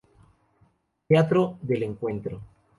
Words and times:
Teatro 1.05 1.59
del 1.61 1.83
Encuentro. 1.83 2.41